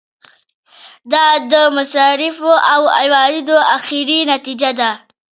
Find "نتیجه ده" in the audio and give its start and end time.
4.33-4.91